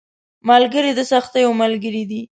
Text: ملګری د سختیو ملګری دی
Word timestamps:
ملګری 0.49 0.91
د 0.95 0.99
سختیو 1.11 1.49
ملګری 1.61 2.03
دی 2.09 2.21